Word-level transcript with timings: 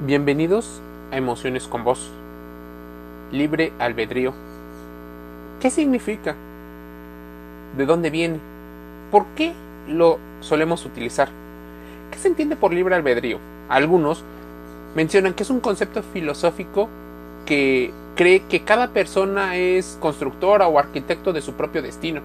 Bienvenidos 0.00 0.80
a 1.10 1.16
Emociones 1.16 1.66
con 1.66 1.82
Vos. 1.82 2.12
Libre 3.32 3.72
albedrío. 3.80 4.32
¿Qué 5.58 5.70
significa? 5.70 6.36
¿De 7.76 7.84
dónde 7.84 8.08
viene? 8.08 8.38
¿Por 9.10 9.26
qué 9.34 9.54
lo 9.88 10.20
solemos 10.38 10.86
utilizar? 10.86 11.30
¿Qué 12.12 12.18
se 12.18 12.28
entiende 12.28 12.54
por 12.54 12.72
libre 12.72 12.94
albedrío? 12.94 13.40
Algunos 13.68 14.22
mencionan 14.94 15.34
que 15.34 15.42
es 15.42 15.50
un 15.50 15.58
concepto 15.58 16.04
filosófico 16.04 16.88
que 17.44 17.92
cree 18.14 18.44
que 18.44 18.62
cada 18.62 18.90
persona 18.90 19.56
es 19.56 19.98
constructora 20.00 20.68
o 20.68 20.78
arquitecto 20.78 21.32
de 21.32 21.42
su 21.42 21.54
propio 21.54 21.82
destino. 21.82 22.20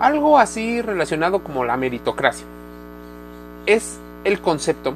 Algo 0.00 0.40
así 0.40 0.82
relacionado 0.82 1.44
como 1.44 1.64
la 1.64 1.76
meritocracia. 1.76 2.48
Es 3.64 4.00
el 4.24 4.40
concepto 4.40 4.94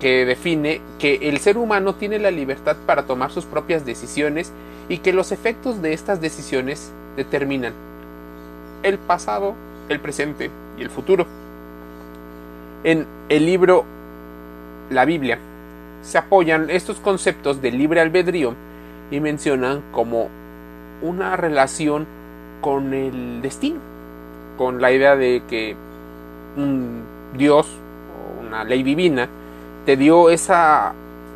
que 0.00 0.24
define 0.24 0.80
que 0.98 1.28
el 1.28 1.38
ser 1.38 1.58
humano 1.58 1.94
tiene 1.94 2.18
la 2.18 2.30
libertad 2.30 2.76
para 2.86 3.04
tomar 3.04 3.30
sus 3.30 3.44
propias 3.44 3.84
decisiones 3.84 4.50
y 4.88 4.98
que 4.98 5.12
los 5.12 5.30
efectos 5.30 5.82
de 5.82 5.92
estas 5.92 6.20
decisiones 6.20 6.90
determinan 7.16 7.74
el 8.82 8.98
pasado, 8.98 9.54
el 9.90 10.00
presente 10.00 10.50
y 10.78 10.82
el 10.82 10.90
futuro. 10.90 11.26
En 12.82 13.06
el 13.28 13.44
libro 13.44 13.84
La 14.88 15.04
Biblia 15.04 15.38
se 16.02 16.16
apoyan 16.16 16.70
estos 16.70 16.98
conceptos 16.98 17.60
de 17.60 17.70
libre 17.70 18.00
albedrío 18.00 18.54
y 19.10 19.20
mencionan 19.20 19.82
como 19.92 20.28
una 21.02 21.36
relación 21.36 22.06
con 22.62 22.94
el 22.94 23.42
destino, 23.42 23.80
con 24.56 24.80
la 24.80 24.92
idea 24.92 25.14
de 25.14 25.42
que 25.46 25.76
un 26.56 27.02
Dios 27.36 27.66
o 27.66 28.46
una 28.46 28.64
ley 28.64 28.82
divina 28.82 29.28
te 29.90 29.96
dio 29.96 30.30
esa 30.30 30.92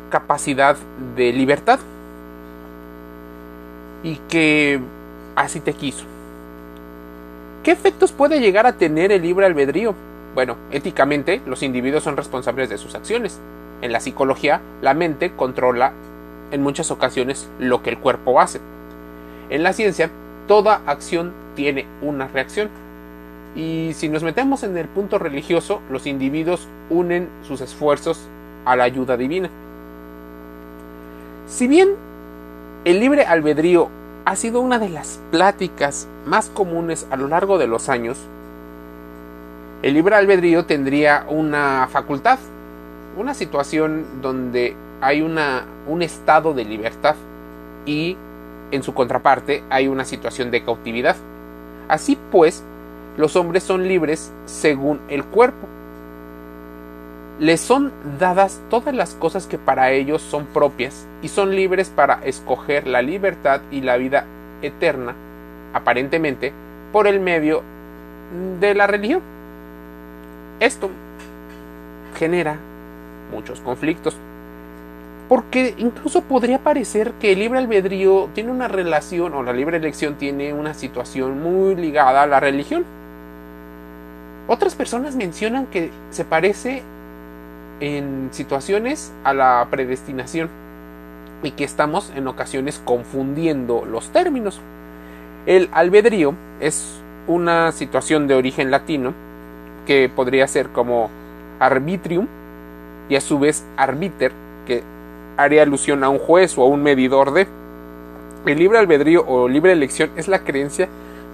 capacidad 0.09 0.77
de 1.17 1.33
libertad 1.33 1.77
y 4.01 4.15
que 4.29 4.79
así 5.35 5.59
te 5.59 5.73
quiso. 5.73 6.05
¿Qué 7.63 7.71
efectos 7.71 8.13
puede 8.13 8.39
llegar 8.39 8.65
a 8.65 8.77
tener 8.77 9.11
el 9.11 9.23
libre 9.23 9.45
albedrío? 9.45 9.93
Bueno, 10.35 10.55
éticamente 10.71 11.41
los 11.45 11.63
individuos 11.63 12.03
son 12.03 12.15
responsables 12.15 12.69
de 12.69 12.77
sus 12.77 12.95
acciones. 12.95 13.41
En 13.81 13.91
la 13.91 13.99
psicología, 13.99 14.61
la 14.81 14.93
mente 14.93 15.33
controla 15.35 15.91
en 16.51 16.61
muchas 16.63 16.91
ocasiones 16.91 17.49
lo 17.59 17.83
que 17.83 17.89
el 17.89 17.99
cuerpo 17.99 18.39
hace. 18.39 18.61
En 19.49 19.63
la 19.63 19.73
ciencia, 19.73 20.09
toda 20.47 20.81
acción 20.85 21.33
tiene 21.57 21.87
una 22.01 22.29
reacción. 22.29 22.69
Y 23.53 23.91
si 23.95 24.07
nos 24.07 24.23
metemos 24.23 24.63
en 24.63 24.77
el 24.77 24.87
punto 24.87 25.19
religioso, 25.19 25.81
los 25.89 26.07
individuos 26.07 26.69
unen 26.89 27.27
sus 27.45 27.59
esfuerzos 27.59 28.29
a 28.65 28.75
la 28.75 28.83
ayuda 28.83 29.17
divina. 29.17 29.49
Si 31.47 31.67
bien 31.67 31.89
el 32.83 32.99
libre 32.99 33.25
albedrío 33.25 33.89
ha 34.25 34.35
sido 34.35 34.59
una 34.61 34.79
de 34.79 34.89
las 34.89 35.19
pláticas 35.31 36.07
más 36.25 36.49
comunes 36.49 37.07
a 37.11 37.15
lo 37.15 37.27
largo 37.27 37.57
de 37.57 37.67
los 37.67 37.89
años, 37.89 38.17
el 39.83 39.93
libre 39.93 40.15
albedrío 40.15 40.65
tendría 40.65 41.25
una 41.29 41.87
facultad, 41.91 42.39
una 43.17 43.35
situación 43.35 44.05
donde 44.21 44.75
hay 45.01 45.21
una, 45.21 45.65
un 45.87 46.01
estado 46.01 46.53
de 46.53 46.65
libertad 46.65 47.15
y 47.85 48.17
en 48.71 48.81
su 48.81 48.93
contraparte 48.93 49.63
hay 49.69 49.87
una 49.87 50.05
situación 50.05 50.49
de 50.49 50.63
cautividad. 50.63 51.15
Así 51.87 52.17
pues, 52.31 52.63
los 53.17 53.35
hombres 53.35 53.63
son 53.63 53.87
libres 53.87 54.31
según 54.45 54.99
el 55.07 55.23
cuerpo, 55.23 55.67
les 57.39 57.59
son 57.59 57.91
dadas 58.17 58.61
todas 58.69 58.95
las 58.95 59.13
cosas 59.15 59.45
que 59.45 59.57
para 59.57 59.91
ellos 59.91 60.21
son 60.21 60.45
propias 60.45 61.05
y 61.21 61.27
son 61.27 61.55
libres 61.55 61.89
para 61.89 62.23
escoger 62.23 62.87
la 62.87 63.01
libertad 63.01 63.61
y 63.71 63.81
la 63.81 63.97
vida 63.97 64.25
eterna, 64.61 65.13
aparentemente, 65.73 66.53
por 66.93 67.07
el 67.07 67.19
medio 67.19 67.61
de 68.59 68.73
la 68.73 68.87
religión. 68.87 69.21
Esto 70.59 70.89
genera 72.17 72.57
muchos 73.33 73.59
conflictos, 73.59 74.15
porque 75.27 75.73
incluso 75.77 76.21
podría 76.21 76.59
parecer 76.59 77.11
que 77.19 77.33
el 77.33 77.39
libre 77.39 77.59
albedrío 77.59 78.29
tiene 78.33 78.51
una 78.51 78.69
relación, 78.69 79.33
o 79.33 79.43
la 79.43 79.51
libre 79.51 79.75
elección 79.75 80.15
tiene 80.15 80.53
una 80.53 80.73
situación 80.73 81.41
muy 81.41 81.75
ligada 81.75 82.23
a 82.23 82.27
la 82.27 82.39
religión. 82.39 82.85
Otras 84.47 84.75
personas 84.75 85.15
mencionan 85.15 85.65
que 85.65 85.89
se 86.11 86.23
parece 86.23 86.83
en 87.79 88.29
situaciones 88.31 89.13
a 89.23 89.33
la 89.33 89.67
predestinación 89.69 90.49
y 91.43 91.51
que 91.51 91.63
estamos 91.63 92.11
en 92.15 92.27
ocasiones 92.27 92.81
confundiendo 92.83 93.85
los 93.85 94.09
términos. 94.09 94.59
El 95.45 95.69
albedrío 95.73 96.33
es 96.59 96.99
una 97.27 97.71
situación 97.71 98.27
de 98.27 98.35
origen 98.35 98.71
latino 98.71 99.13
que 99.85 100.09
podría 100.09 100.47
ser 100.47 100.69
como 100.69 101.09
arbitrium 101.59 102.27
y 103.09 103.15
a 103.15 103.21
su 103.21 103.39
vez 103.39 103.63
arbiter, 103.77 104.31
que 104.65 104.83
haría 105.37 105.63
alusión 105.63 106.03
a 106.03 106.09
un 106.09 106.19
juez 106.19 106.57
o 106.57 106.63
a 106.63 106.67
un 106.67 106.81
medidor 106.81 107.31
de. 107.33 107.47
El 108.45 108.59
libre 108.59 108.79
albedrío 108.79 109.23
o 109.27 109.47
libre 109.47 109.71
elección 109.71 110.11
es 110.15 110.27
la 110.27 110.39
creencia 110.39 110.87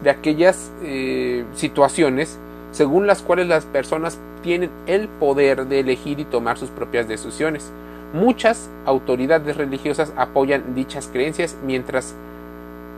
de 0.04 0.10
aquellas 0.10 0.72
eh, 0.84 1.46
situaciones 1.56 2.40
según 2.72 3.08
las 3.08 3.22
cuales 3.22 3.48
las 3.48 3.66
personas 3.66 4.18
tienen 4.42 4.72
el 4.88 5.08
poder 5.08 5.68
de 5.68 5.80
elegir 5.80 6.20
y 6.20 6.26
tomar 6.26 6.58
sus 6.58 6.70
propias 6.70 7.08
decisiones. 7.08 7.72
Muchas 8.14 8.70
autoridades 8.86 9.56
religiosas 9.56 10.14
apoyan 10.18 10.76
dichas 10.76 11.10
creencias, 11.12 11.58
mientras 11.66 12.16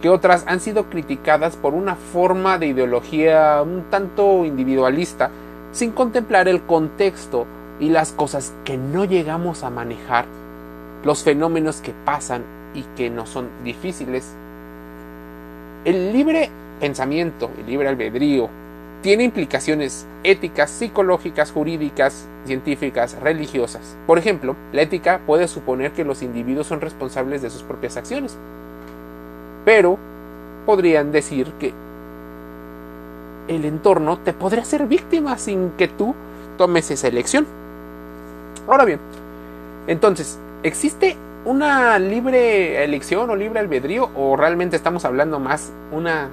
que 0.01 0.09
otras 0.09 0.43
han 0.47 0.59
sido 0.59 0.89
criticadas 0.89 1.55
por 1.55 1.73
una 1.73 1.95
forma 1.95 2.57
de 2.57 2.67
ideología 2.67 3.61
un 3.61 3.83
tanto 3.89 4.43
individualista, 4.43 5.29
sin 5.71 5.91
contemplar 5.91 6.47
el 6.47 6.61
contexto 6.63 7.45
y 7.79 7.89
las 7.89 8.11
cosas 8.11 8.53
que 8.65 8.77
no 8.77 9.05
llegamos 9.05 9.63
a 9.63 9.69
manejar, 9.69 10.25
los 11.03 11.23
fenómenos 11.23 11.81
que 11.81 11.93
pasan 12.05 12.43
y 12.73 12.83
que 12.95 13.09
no 13.09 13.25
son 13.25 13.49
difíciles. 13.63 14.35
El 15.85 16.11
libre 16.13 16.49
pensamiento, 16.79 17.49
el 17.57 17.65
libre 17.65 17.87
albedrío, 17.87 18.49
tiene 19.03 19.25
implicaciones 19.25 20.07
éticas, 20.23 20.71
psicológicas, 20.71 21.51
jurídicas, 21.51 22.25
científicas, 22.45 23.19
religiosas. 23.19 23.97
Por 24.07 24.17
ejemplo, 24.17 24.55
la 24.71 24.81
ética 24.81 25.19
puede 25.27 25.49
suponer 25.49 25.91
que 25.91 26.05
los 26.05 26.23
individuos 26.23 26.67
son 26.67 26.79
responsables 26.79 27.41
de 27.41 27.49
sus 27.49 27.63
propias 27.63 27.97
acciones, 27.97 28.37
pero 29.65 29.99
podrían 30.65 31.11
decir 31.11 31.51
que 31.59 31.73
el 33.49 33.65
entorno 33.65 34.19
te 34.19 34.31
podría 34.31 34.63
ser 34.63 34.87
víctima 34.87 35.37
sin 35.37 35.71
que 35.71 35.89
tú 35.89 36.15
tomes 36.57 36.89
esa 36.89 37.09
elección. 37.09 37.45
Ahora 38.69 38.85
bien, 38.85 39.01
entonces, 39.85 40.39
¿existe 40.63 41.17
una 41.43 41.99
libre 41.99 42.81
elección 42.85 43.29
o 43.29 43.35
libre 43.35 43.59
albedrío 43.59 44.09
o 44.15 44.37
realmente 44.37 44.77
estamos 44.77 45.03
hablando 45.03 45.41
más 45.41 45.73
una 45.91 46.29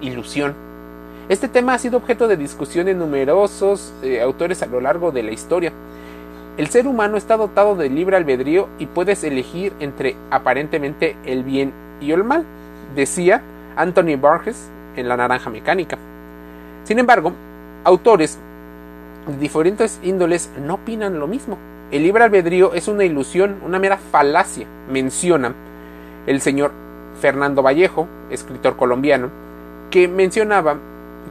ilusión? 0.00 0.67
Este 1.28 1.46
tema 1.46 1.74
ha 1.74 1.78
sido 1.78 1.98
objeto 1.98 2.26
de 2.26 2.38
discusión 2.38 2.88
en 2.88 2.98
numerosos 2.98 3.92
eh, 4.02 4.22
autores 4.22 4.62
a 4.62 4.66
lo 4.66 4.80
largo 4.80 5.12
de 5.12 5.22
la 5.22 5.30
historia. 5.30 5.74
El 6.56 6.68
ser 6.68 6.86
humano 6.86 7.18
está 7.18 7.36
dotado 7.36 7.76
de 7.76 7.90
libre 7.90 8.16
albedrío 8.16 8.66
y 8.78 8.86
puedes 8.86 9.22
elegir 9.24 9.74
entre 9.78 10.16
aparentemente 10.30 11.16
el 11.26 11.44
bien 11.44 11.74
y 12.00 12.12
el 12.12 12.24
mal, 12.24 12.46
decía 12.96 13.42
Anthony 13.76 14.16
Burgess 14.18 14.70
en 14.96 15.06
La 15.06 15.18
Naranja 15.18 15.50
Mecánica. 15.50 15.98
Sin 16.84 16.98
embargo, 16.98 17.34
autores 17.84 18.38
de 19.26 19.36
diferentes 19.36 20.00
índoles 20.02 20.50
no 20.58 20.74
opinan 20.74 21.20
lo 21.20 21.26
mismo. 21.26 21.58
El 21.90 22.04
libre 22.04 22.24
albedrío 22.24 22.72
es 22.72 22.88
una 22.88 23.04
ilusión, 23.04 23.60
una 23.66 23.78
mera 23.78 23.98
falacia, 23.98 24.66
menciona 24.90 25.52
el 26.26 26.40
señor 26.40 26.72
Fernando 27.20 27.62
Vallejo, 27.62 28.08
escritor 28.30 28.76
colombiano, 28.76 29.28
que 29.90 30.08
mencionaba 30.08 30.78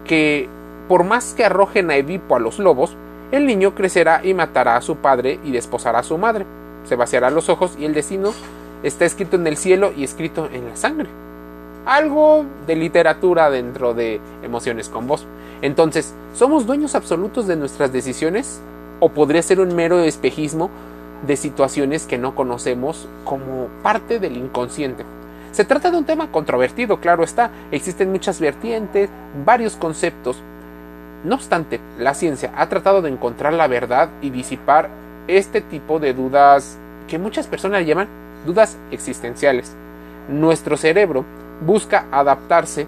que 0.07 0.49
por 0.87 1.03
más 1.03 1.33
que 1.33 1.45
arrojen 1.45 1.91
a 1.91 1.97
Edipo 1.97 2.35
a 2.35 2.39
los 2.39 2.59
lobos, 2.59 2.95
el 3.31 3.45
niño 3.45 3.75
crecerá 3.75 4.21
y 4.23 4.33
matará 4.33 4.77
a 4.77 4.81
su 4.81 4.95
padre 4.95 5.39
y 5.43 5.51
desposará 5.51 5.99
a 5.99 6.03
su 6.03 6.17
madre. 6.17 6.45
Se 6.85 6.95
vaciará 6.95 7.29
los 7.29 7.49
ojos 7.49 7.75
y 7.77 7.85
el 7.85 7.93
destino 7.93 8.31
está 8.83 9.05
escrito 9.05 9.35
en 9.35 9.45
el 9.47 9.57
cielo 9.57 9.91
y 9.95 10.03
escrito 10.03 10.47
en 10.51 10.69
la 10.69 10.75
sangre. 10.77 11.09
Algo 11.85 12.45
de 12.65 12.75
literatura 12.75 13.49
dentro 13.49 13.93
de 13.93 14.21
emociones 14.43 14.89
con 14.89 15.07
vos. 15.07 15.25
Entonces, 15.61 16.13
¿somos 16.33 16.65
dueños 16.65 16.95
absolutos 16.95 17.47
de 17.47 17.55
nuestras 17.55 17.91
decisiones? 17.91 18.61
¿O 18.99 19.09
podría 19.09 19.41
ser 19.41 19.59
un 19.59 19.75
mero 19.75 19.99
espejismo 19.99 20.69
de 21.25 21.35
situaciones 21.35 22.05
que 22.05 22.17
no 22.17 22.35
conocemos 22.35 23.07
como 23.25 23.67
parte 23.83 24.19
del 24.19 24.37
inconsciente? 24.37 25.03
Se 25.57 25.65
trata 25.65 25.89
de 25.89 25.97
un 25.97 26.05
tema 26.05 26.31
controvertido, 26.31 26.99
claro 26.99 27.23
está, 27.23 27.49
existen 27.71 28.11
muchas 28.11 28.39
vertientes, 28.39 29.09
varios 29.43 29.75
conceptos. 29.75 30.39
No 31.23 31.33
obstante, 31.33 31.79
la 31.97 32.13
ciencia 32.13 32.53
ha 32.55 32.69
tratado 32.69 33.01
de 33.01 33.09
encontrar 33.09 33.53
la 33.53 33.65
verdad 33.65 34.09
y 34.21 34.29
disipar 34.29 34.87
este 35.27 35.61
tipo 35.61 35.97
de 35.97 36.13
dudas 36.13 36.77
que 37.07 37.17
muchas 37.17 37.47
personas 37.47 37.87
llaman 37.87 38.07
dudas 38.45 38.77
existenciales. 38.91 39.75
Nuestro 40.29 40.77
cerebro 40.77 41.25
busca 41.65 42.05
adaptarse 42.11 42.85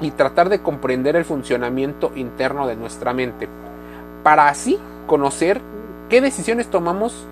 y 0.00 0.10
tratar 0.12 0.48
de 0.48 0.62
comprender 0.62 1.16
el 1.16 1.26
funcionamiento 1.26 2.12
interno 2.14 2.66
de 2.66 2.76
nuestra 2.76 3.12
mente, 3.12 3.46
para 4.22 4.48
así 4.48 4.78
conocer 5.06 5.60
qué 6.08 6.22
decisiones 6.22 6.68
tomamos 6.68 7.26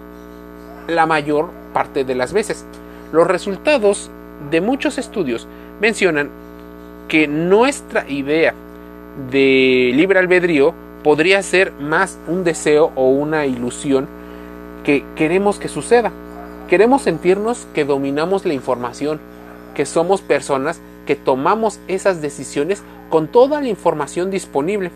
la 0.88 1.06
mayor 1.06 1.48
parte 1.72 2.04
de 2.04 2.14
las 2.14 2.34
veces. 2.34 2.66
Los 3.12 3.26
resultados 3.26 4.10
de 4.50 4.60
muchos 4.60 4.98
estudios 4.98 5.46
mencionan 5.80 6.30
que 7.08 7.28
nuestra 7.28 8.08
idea 8.08 8.54
de 9.30 9.92
libre 9.94 10.18
albedrío 10.18 10.74
podría 11.02 11.42
ser 11.42 11.72
más 11.72 12.18
un 12.26 12.44
deseo 12.44 12.92
o 12.96 13.10
una 13.10 13.46
ilusión 13.46 14.08
que 14.84 15.04
queremos 15.14 15.58
que 15.58 15.68
suceda. 15.68 16.12
Queremos 16.68 17.02
sentirnos 17.02 17.66
que 17.74 17.84
dominamos 17.84 18.44
la 18.44 18.54
información, 18.54 19.20
que 19.74 19.86
somos 19.86 20.20
personas 20.20 20.80
que 21.06 21.14
tomamos 21.14 21.78
esas 21.88 22.20
decisiones 22.20 22.82
con 23.08 23.28
toda 23.28 23.60
la 23.60 23.68
información 23.68 24.30
disponible. 24.30 24.90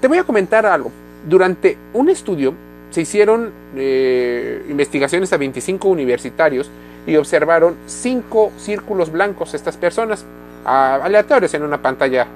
Te 0.00 0.08
voy 0.08 0.18
a 0.18 0.24
comentar 0.24 0.64
algo. 0.64 0.90
Durante 1.28 1.76
un 1.92 2.08
estudio 2.08 2.54
se 2.90 3.02
hicieron 3.02 3.52
eh, 3.76 4.64
investigaciones 4.68 5.32
a 5.32 5.36
25 5.36 5.88
universitarios 5.88 6.70
y 7.06 7.16
observaron 7.16 7.76
cinco 7.86 8.52
círculos 8.56 9.10
blancos 9.10 9.54
estas 9.54 9.76
personas 9.76 10.24
aleatorios 10.64 11.52
en 11.54 11.62
una 11.64 11.82
pantalla 11.82 12.26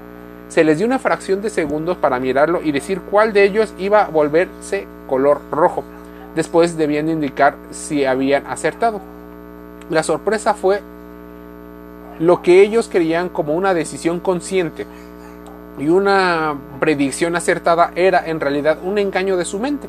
se 0.49 0.63
les 0.63 0.79
dio 0.79 0.87
una 0.87 0.99
fracción 0.99 1.43
de 1.43 1.51
segundos 1.51 1.97
para 1.97 2.21
mirarlo 2.21 2.63
y 2.63 2.73
decir 2.73 3.01
cuál 3.01 3.33
de 3.33 3.45
ellos 3.45 3.75
iba 3.79 4.05
a 4.05 4.09
volverse 4.09 4.87
color 5.09 5.41
rojo. 5.51 5.83
Después 6.35 6.77
debían 6.77 7.09
indicar 7.09 7.57
si 7.71 8.05
habían 8.05 8.47
acertado. 8.47 9.01
La 9.91 10.03
sorpresa 10.03 10.55
fue 10.55 10.81
lo 12.19 12.43
que 12.43 12.62
ellos 12.62 12.89
creían 12.91 13.29
como 13.29 13.55
una 13.55 13.75
decisión 13.75 14.21
consciente 14.21 14.87
y 15.79 15.89
una 15.89 16.57
predicción 16.81 17.37
acertada 17.37 17.93
era 17.95 18.25
en 18.27 18.41
realidad 18.41 18.79
un 18.83 18.99
engaño 18.99 19.37
de 19.37 19.45
su 19.45 19.59
mente. 19.59 19.89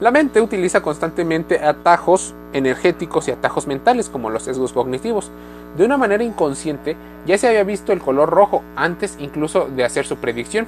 La 0.00 0.10
mente 0.10 0.40
utiliza 0.40 0.80
constantemente 0.80 1.62
atajos 1.62 2.34
energéticos 2.54 3.28
y 3.28 3.32
atajos 3.32 3.66
mentales 3.66 4.08
como 4.08 4.30
los 4.30 4.44
sesgos 4.44 4.72
cognitivos. 4.72 5.30
De 5.76 5.84
una 5.84 5.98
manera 5.98 6.24
inconsciente 6.24 6.96
ya 7.26 7.36
se 7.36 7.48
había 7.48 7.64
visto 7.64 7.92
el 7.92 8.00
color 8.00 8.30
rojo 8.30 8.62
antes 8.76 9.16
incluso 9.20 9.68
de 9.68 9.84
hacer 9.84 10.06
su 10.06 10.16
predicción. 10.16 10.66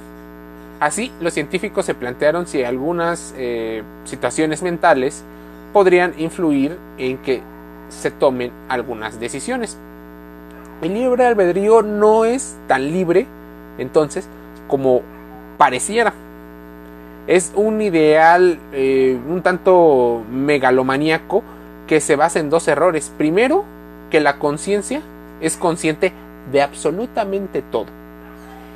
Así, 0.79 1.11
los 1.19 1.33
científicos 1.33 1.85
se 1.85 1.95
plantearon 1.95 2.45
si 2.45 2.63
algunas 2.63 3.33
eh, 3.35 3.81
situaciones 4.05 4.61
mentales 4.61 5.23
podrían 5.71 6.13
influir 6.19 6.77
en 6.99 7.17
que 7.17 7.41
se 7.89 8.11
tomen 8.11 8.51
algunas 8.69 9.19
decisiones. 9.19 9.77
El 10.83 10.93
libre 10.93 11.25
albedrío 11.25 11.81
no 11.81 12.25
es 12.25 12.55
tan 12.67 12.91
libre, 12.91 13.25
entonces, 13.79 14.27
como 14.67 15.01
pareciera 15.57 16.13
es 17.27 17.53
un 17.55 17.81
ideal 17.81 18.59
eh, 18.73 19.17
un 19.27 19.41
tanto 19.41 20.23
megalomaníaco 20.29 21.43
que 21.87 21.99
se 21.99 22.15
basa 22.15 22.39
en 22.39 22.49
dos 22.49 22.67
errores. 22.67 23.11
Primero, 23.17 23.63
que 24.09 24.19
la 24.19 24.37
conciencia 24.39 25.01
es 25.41 25.57
consciente 25.57 26.13
de 26.51 26.61
absolutamente 26.61 27.61
todo 27.61 27.87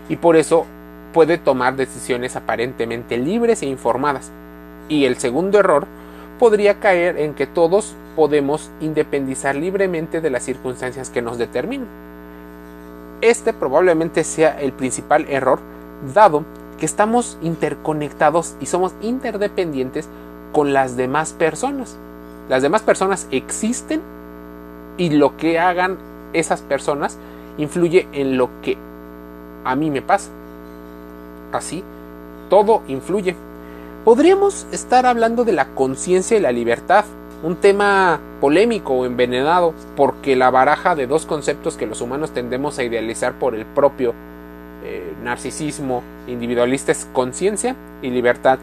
y 0.10 0.16
por 0.16 0.36
eso 0.36 0.66
puede 1.14 1.38
tomar 1.38 1.76
decisiones 1.76 2.36
aparentemente 2.36 3.18
libres 3.18 3.62
e 3.62 3.66
informadas. 3.66 4.32
Y 4.90 5.06
el 5.06 5.18
segundo 5.18 5.60
error 5.60 5.86
podría 6.40 6.80
caer 6.80 7.18
en 7.18 7.34
que 7.34 7.48
todos 7.48 7.96
podemos 8.16 8.72
independizar 8.80 9.56
libremente 9.56 10.22
de 10.22 10.30
las 10.30 10.44
circunstancias 10.44 11.10
que 11.10 11.22
nos 11.22 11.38
determinan. 11.38 11.88
Este 13.22 13.52
probablemente 13.52 14.24
sea 14.24 14.60
el 14.62 14.74
principal 14.74 15.26
error, 15.30 15.60
dado 16.14 16.46
que 16.78 16.86
estamos 16.86 17.38
interconectados 17.42 18.56
y 18.60 18.68
somos 18.68 18.94
interdependientes 19.02 20.08
con 20.54 20.74
las 20.74 20.96
demás 20.96 21.34
personas. 21.34 21.98
Las 22.50 22.62
demás 22.62 22.82
personas 22.82 23.28
existen 23.32 24.02
y 24.98 25.10
lo 25.10 25.38
que 25.38 25.60
hagan 25.60 25.98
esas 26.34 26.62
personas 26.62 27.18
influye 27.58 28.08
en 28.14 28.38
lo 28.38 28.50
que 28.62 28.78
a 29.64 29.76
mí 29.76 29.90
me 29.90 30.02
pasa. 30.02 30.30
Así, 31.52 31.84
todo 32.50 32.84
influye. 32.88 33.36
Podríamos 34.06 34.68
estar 34.72 35.06
hablando 35.06 35.44
de 35.44 35.52
la 35.52 35.68
conciencia 35.76 36.38
y 36.38 36.40
la 36.40 36.52
libertad, 36.52 37.04
un 37.44 37.58
tema 37.58 38.20
polémico 38.40 38.94
o 38.94 39.06
envenenado, 39.06 39.74
porque 39.96 40.36
la 40.36 40.50
baraja 40.50 40.96
de 40.96 41.08
dos 41.08 41.26
conceptos 41.26 41.76
que 41.76 41.86
los 41.86 42.02
humanos 42.02 42.32
tendemos 42.32 42.80
a 42.80 42.84
idealizar 42.84 43.34
por 43.34 43.54
el 43.54 43.66
propio 43.66 44.14
eh, 44.84 45.14
narcisismo 45.24 46.02
individualista 46.28 46.92
es 46.92 47.08
conciencia 47.14 47.76
y 48.02 48.10
libertad. 48.10 48.60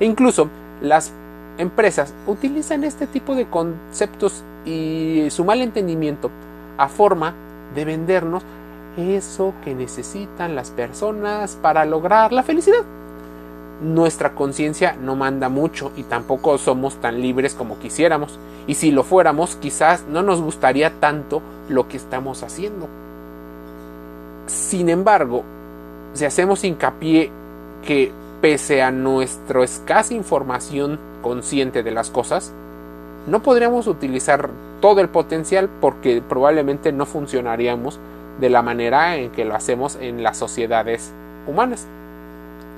E 0.00 0.04
incluso 0.04 0.48
las 0.80 1.12
empresas 1.58 2.14
utilizan 2.26 2.84
este 2.84 3.06
tipo 3.06 3.34
de 3.34 3.46
conceptos 3.46 4.42
y 4.64 5.26
su 5.30 5.44
mal 5.44 5.60
entendimiento 5.60 6.30
a 6.78 6.88
forma 6.88 7.34
de 7.74 7.84
vendernos 7.84 8.42
eso 8.96 9.54
que 9.64 9.74
necesitan 9.74 10.54
las 10.54 10.70
personas 10.70 11.56
para 11.60 11.84
lograr 11.84 12.32
la 12.32 12.42
felicidad. 12.42 12.84
Nuestra 13.82 14.34
conciencia 14.34 14.96
no 15.00 15.16
manda 15.16 15.48
mucho 15.48 15.92
y 15.96 16.04
tampoco 16.04 16.56
somos 16.58 16.96
tan 16.96 17.20
libres 17.20 17.54
como 17.54 17.78
quisiéramos. 17.78 18.38
Y 18.66 18.74
si 18.74 18.92
lo 18.92 19.02
fuéramos, 19.02 19.56
quizás 19.56 20.04
no 20.08 20.22
nos 20.22 20.40
gustaría 20.40 21.00
tanto 21.00 21.42
lo 21.68 21.88
que 21.88 21.96
estamos 21.96 22.42
haciendo. 22.42 22.88
Sin 24.46 24.88
embargo, 24.88 25.42
si 26.14 26.24
hacemos 26.24 26.64
hincapié 26.64 27.30
que 27.86 28.12
pese 28.40 28.82
a 28.82 28.90
nuestra 28.90 29.64
escasa 29.64 30.14
información 30.14 30.98
consciente 31.22 31.82
de 31.82 31.90
las 31.90 32.10
cosas, 32.10 32.52
no 33.26 33.42
podríamos 33.42 33.86
utilizar 33.86 34.50
todo 34.80 35.00
el 35.00 35.08
potencial 35.08 35.70
porque 35.80 36.20
probablemente 36.20 36.92
no 36.92 37.06
funcionaríamos 37.06 38.00
de 38.40 38.50
la 38.50 38.62
manera 38.62 39.16
en 39.16 39.30
que 39.30 39.44
lo 39.44 39.54
hacemos 39.54 39.96
en 40.00 40.22
las 40.22 40.36
sociedades 40.36 41.12
humanas. 41.46 41.86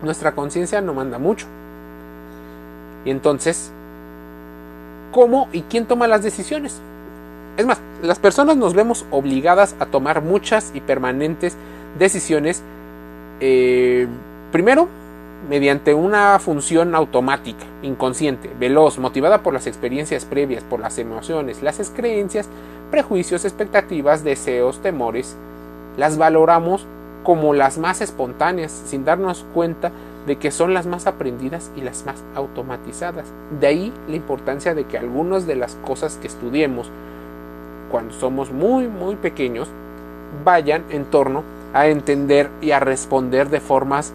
Nuestra 0.03 0.33
conciencia 0.33 0.81
no 0.83 0.93
manda 0.93 1.19
mucho. 1.19 1.47
Y 3.07 3.11
entonces, 3.11 3.73
¿cómo 5.13 5.49
y 5.53 5.63
quién 5.63 5.87
toma 5.87 6.07
las 6.07 6.23
decisiones? 6.23 6.81
Es 7.57 7.67
más, 7.67 7.81
las 8.03 8.19
personas 8.19 8.57
nos 8.57 8.75
vemos 8.75 9.07
obligadas 9.11 9.75
a 9.79 9.87
tomar 9.87 10.21
muchas 10.23 10.73
y 10.75 10.81
permanentes 10.81 11.57
decisiones 11.99 12.63
eh, 13.41 14.07
primero, 14.53 14.89
mediante 15.49 15.95
una 15.95 16.39
función 16.39 16.95
automática, 16.95 17.65
inconsciente, 17.83 18.51
veloz, 18.59 18.99
motivada 18.99 19.43
por 19.43 19.53
las 19.53 19.67
experiencias 19.67 20.25
previas, 20.25 20.65
por 20.65 20.81
las 20.81 20.99
emociones, 20.99 21.63
las 21.63 21.79
creencias, 21.91 22.49
prejuicios, 22.91 23.45
expectativas, 23.45 24.25
deseos, 24.25 24.81
temores, 24.81 25.37
las 25.97 26.17
valoramos 26.17 26.87
como 27.23 27.55
las 27.55 27.79
más 27.79 28.01
espontáneas, 28.01 28.71
sin 28.71 29.05
darnos 29.05 29.45
cuenta 29.55 29.91
de 30.27 30.37
que 30.37 30.51
son 30.51 30.75
las 30.75 30.87
más 30.87 31.07
aprendidas 31.07 31.71
y 31.77 31.81
las 31.81 32.07
más 32.07 32.23
automatizadas. 32.35 33.27
De 33.61 33.67
ahí 33.67 33.93
la 34.09 34.17
importancia 34.17 34.75
de 34.75 34.85
que 34.85 34.99
algunas 34.99 35.47
de 35.47 35.57
las 35.57 35.75
cosas 35.77 36.17
que 36.17 36.27
estudiemos 36.27 36.91
cuando 37.91 38.15
somos 38.15 38.51
muy, 38.51 38.89
muy 38.89 39.17
pequeños 39.17 39.69
vayan 40.45 40.85
en 40.91 41.05
torno 41.05 41.43
a 41.75 41.89
entender 41.89 42.49
y 42.63 42.71
a 42.71 42.81
responder 42.81 43.51
de 43.51 43.61
formas 43.61 44.15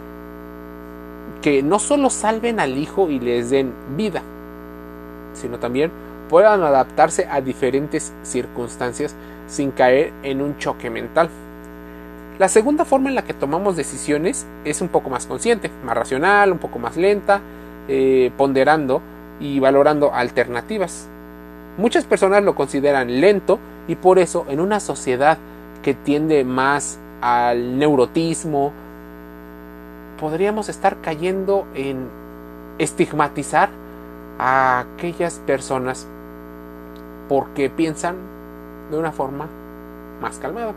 que 1.42 1.62
no 1.62 1.78
solo 1.78 2.10
salven 2.10 2.60
al 2.60 2.78
hijo 2.78 3.10
y 3.10 3.20
les 3.20 3.50
den 3.50 3.74
vida, 3.96 4.24
sino 5.34 5.60
también 5.60 5.92
puedan 6.30 6.64
adaptarse 6.64 7.28
a 7.30 7.42
diferentes 7.42 8.14
circunstancias 8.24 9.16
sin 9.48 9.72
caer 9.72 10.14
en 10.24 10.42
un 10.42 10.58
choque 10.58 10.90
mental. 10.90 11.30
La 12.38 12.48
segunda 12.48 12.86
forma 12.86 13.10
en 13.10 13.16
la 13.16 13.24
que 13.24 13.34
tomamos 13.34 13.76
decisiones 13.76 14.48
es 14.64 14.82
un 14.82 14.88
poco 14.88 15.10
más 15.10 15.28
consciente, 15.28 15.70
más 15.84 15.98
racional, 15.98 16.54
un 16.54 16.60
poco 16.60 16.80
más 16.80 16.96
lenta, 16.96 17.42
eh, 17.90 18.32
ponderando 18.38 19.02
y 19.42 19.60
valorando 19.60 20.14
alternativas. 20.14 21.10
Muchas 21.78 22.06
personas 22.06 22.44
lo 22.44 22.56
consideran 22.56 23.20
lento 23.20 23.60
y 23.88 23.96
por 23.96 24.20
eso 24.20 24.46
en 24.50 24.62
una 24.62 24.80
sociedad 24.80 25.38
que 25.82 25.94
tiende 25.94 26.46
más 26.46 27.00
al 27.22 27.78
neurotismo, 27.78 28.72
podríamos 30.20 30.70
estar 30.70 30.98
cayendo 31.02 31.66
en 31.74 32.08
estigmatizar 32.78 33.70
a 34.38 34.80
aquellas 34.80 35.40
personas 35.40 36.08
porque 37.28 37.70
piensan 37.70 38.16
de 38.90 38.98
una 38.98 39.12
forma 39.12 39.48
más 40.22 40.40
calmada. 40.40 40.74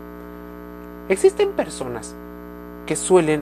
Existen 1.09 1.51
personas 1.51 2.15
que 2.85 2.95
suelen 2.95 3.41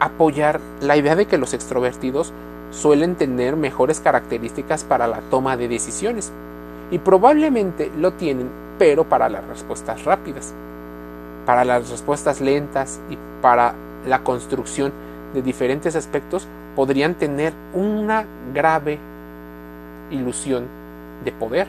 apoyar 0.00 0.60
la 0.80 0.96
idea 0.96 1.14
de 1.14 1.26
que 1.26 1.38
los 1.38 1.54
extrovertidos 1.54 2.32
suelen 2.70 3.14
tener 3.14 3.56
mejores 3.56 4.00
características 4.00 4.84
para 4.84 5.06
la 5.06 5.20
toma 5.30 5.56
de 5.56 5.68
decisiones 5.68 6.32
y 6.90 6.98
probablemente 6.98 7.90
lo 7.98 8.12
tienen, 8.12 8.48
pero 8.78 9.04
para 9.04 9.28
las 9.28 9.46
respuestas 9.46 10.04
rápidas, 10.04 10.54
para 11.46 11.64
las 11.64 11.90
respuestas 11.90 12.40
lentas 12.40 13.00
y 13.10 13.18
para 13.40 13.74
la 14.06 14.22
construcción 14.22 14.92
de 15.34 15.42
diferentes 15.42 15.96
aspectos 15.96 16.46
podrían 16.76 17.14
tener 17.14 17.52
una 17.74 18.24
grave 18.54 18.98
ilusión 20.10 20.66
de 21.24 21.32
poder. 21.32 21.66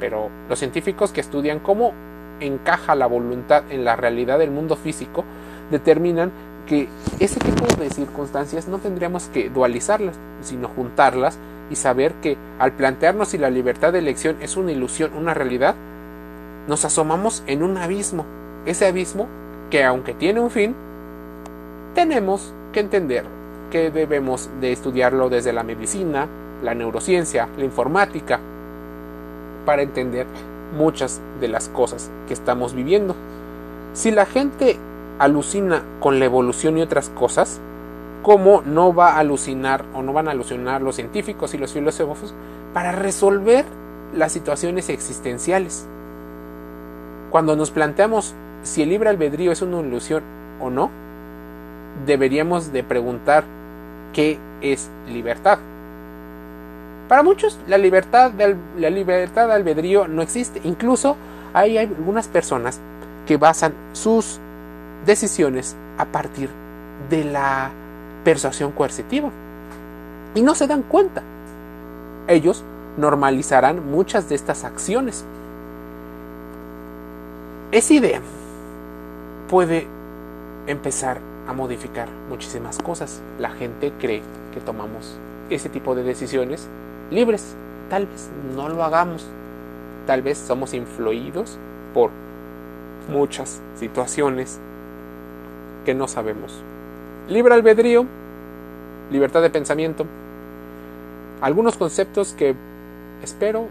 Pero 0.00 0.28
los 0.48 0.58
científicos 0.58 1.12
que 1.12 1.20
estudian 1.20 1.58
cómo 1.58 1.92
encaja 2.40 2.94
la 2.94 3.06
voluntad 3.06 3.64
en 3.70 3.84
la 3.84 3.96
realidad 3.96 4.38
del 4.38 4.50
mundo 4.50 4.76
físico 4.76 5.24
determinan 5.70 6.30
que 6.66 6.88
ese 7.18 7.40
tipo 7.40 7.66
de 7.76 7.90
circunstancias 7.90 8.68
no 8.68 8.78
tendríamos 8.78 9.24
que 9.28 9.48
dualizarlas, 9.48 10.16
sino 10.42 10.68
juntarlas 10.68 11.38
y 11.70 11.76
saber 11.76 12.12
que 12.14 12.36
al 12.58 12.72
plantearnos 12.72 13.28
si 13.28 13.38
la 13.38 13.50
libertad 13.50 13.92
de 13.92 13.98
elección 13.98 14.36
es 14.40 14.56
una 14.56 14.72
ilusión, 14.72 15.12
una 15.16 15.34
realidad, 15.34 15.74
nos 16.68 16.84
asomamos 16.84 17.42
en 17.46 17.62
un 17.62 17.78
abismo. 17.78 18.26
Ese 18.68 18.84
abismo 18.84 19.26
que 19.70 19.82
aunque 19.82 20.12
tiene 20.12 20.40
un 20.40 20.50
fin, 20.50 20.74
tenemos 21.94 22.52
que 22.70 22.80
entender 22.80 23.24
que 23.70 23.90
debemos 23.90 24.50
de 24.60 24.72
estudiarlo 24.72 25.30
desde 25.30 25.54
la 25.54 25.62
medicina, 25.62 26.26
la 26.62 26.74
neurociencia, 26.74 27.48
la 27.56 27.64
informática, 27.64 28.38
para 29.64 29.80
entender 29.80 30.26
muchas 30.76 31.22
de 31.40 31.48
las 31.48 31.70
cosas 31.70 32.10
que 32.26 32.34
estamos 32.34 32.74
viviendo. 32.74 33.16
Si 33.94 34.10
la 34.10 34.26
gente 34.26 34.76
alucina 35.18 35.82
con 35.98 36.18
la 36.18 36.26
evolución 36.26 36.76
y 36.76 36.82
otras 36.82 37.08
cosas, 37.08 37.62
¿cómo 38.22 38.62
no 38.66 38.94
va 38.94 39.12
a 39.12 39.20
alucinar 39.20 39.86
o 39.94 40.02
no 40.02 40.12
van 40.12 40.28
a 40.28 40.32
alucinar 40.32 40.82
los 40.82 40.96
científicos 40.96 41.54
y 41.54 41.58
los 41.58 41.72
filósofos 41.72 42.34
para 42.74 42.92
resolver 42.92 43.64
las 44.14 44.30
situaciones 44.30 44.90
existenciales? 44.90 45.86
Cuando 47.30 47.56
nos 47.56 47.70
planteamos 47.70 48.34
si 48.62 48.82
el 48.82 48.90
libre 48.90 49.10
albedrío 49.10 49.52
es 49.52 49.62
una 49.62 49.80
ilusión 49.80 50.22
o 50.60 50.70
no, 50.70 50.90
deberíamos 52.06 52.72
de 52.72 52.82
preguntar 52.82 53.44
qué 54.12 54.38
es 54.60 54.90
libertad. 55.08 55.58
Para 57.08 57.22
muchos 57.22 57.58
la 57.66 57.78
libertad 57.78 58.30
de, 58.30 58.56
la 58.78 58.90
libertad 58.90 59.48
de 59.48 59.54
albedrío 59.54 60.08
no 60.08 60.22
existe. 60.22 60.60
Incluso 60.64 61.16
hay 61.54 61.78
algunas 61.78 62.28
personas 62.28 62.80
que 63.26 63.36
basan 63.36 63.72
sus 63.92 64.38
decisiones 65.06 65.76
a 65.96 66.04
partir 66.04 66.50
de 67.08 67.24
la 67.24 67.70
persuasión 68.24 68.72
coercitiva. 68.72 69.30
Y 70.34 70.42
no 70.42 70.54
se 70.54 70.66
dan 70.66 70.82
cuenta. 70.82 71.22
Ellos 72.26 72.62
normalizarán 72.98 73.90
muchas 73.90 74.28
de 74.28 74.34
estas 74.34 74.64
acciones. 74.64 75.24
Esa 77.72 77.94
idea 77.94 78.20
puede 79.48 79.86
empezar 80.66 81.18
a 81.46 81.52
modificar 81.52 82.08
muchísimas 82.28 82.78
cosas. 82.78 83.22
La 83.38 83.50
gente 83.50 83.92
cree 83.98 84.22
que 84.52 84.60
tomamos 84.60 85.18
ese 85.50 85.68
tipo 85.68 85.94
de 85.94 86.02
decisiones 86.02 86.68
libres. 87.10 87.56
Tal 87.88 88.06
vez 88.06 88.30
no 88.54 88.68
lo 88.68 88.84
hagamos. 88.84 89.26
Tal 90.06 90.22
vez 90.22 90.38
somos 90.38 90.74
influidos 90.74 91.58
por 91.94 92.10
muchas 93.10 93.60
situaciones 93.76 94.60
que 95.84 95.94
no 95.94 96.06
sabemos. 96.06 96.62
Libre 97.28 97.54
albedrío, 97.54 98.06
libertad 99.10 99.42
de 99.42 99.50
pensamiento, 99.50 100.06
algunos 101.40 101.76
conceptos 101.76 102.32
que 102.32 102.54
espero 103.22 103.66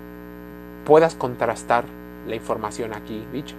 puedas 0.85 1.15
contrastar 1.15 1.85
la 2.27 2.35
información 2.35 2.93
aquí 2.93 3.25
dicha 3.31 3.55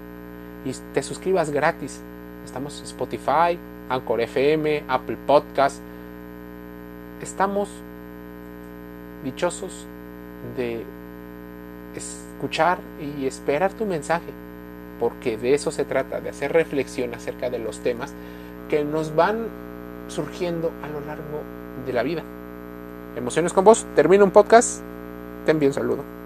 y 0.65 0.73
te 0.93 1.03
suscribas 1.03 1.51
gratis. 1.51 2.01
Estamos 2.49 2.79
en 2.79 2.87
Spotify, 2.87 3.59
Anchor 3.91 4.23
FM, 4.23 4.85
Apple 4.89 5.19
Podcast. 5.27 5.83
Estamos 7.21 7.69
dichosos 9.23 9.87
de 10.57 10.83
escuchar 11.95 12.79
y 12.99 13.27
esperar 13.27 13.75
tu 13.75 13.85
mensaje, 13.85 14.33
porque 14.99 15.37
de 15.37 15.53
eso 15.53 15.71
se 15.71 15.85
trata, 15.85 16.23
de 16.23 16.31
hacer 16.31 16.55
reflexión 16.55 17.13
acerca 17.13 17.51
de 17.51 17.59
los 17.59 17.81
temas 17.81 18.15
que 18.71 18.83
nos 18.83 19.15
van 19.15 19.49
surgiendo 20.09 20.73
a 20.83 20.89
lo 20.89 21.01
largo 21.01 21.43
de 21.85 21.93
la 21.93 22.03
vida. 22.03 22.23
Emociones 23.15 23.53
con 23.53 23.67
vos, 23.67 23.85
termino 23.95 24.25
un 24.25 24.31
podcast, 24.31 24.81
te 25.45 25.51
envío 25.51 25.69
un 25.69 25.75
saludo. 25.75 26.18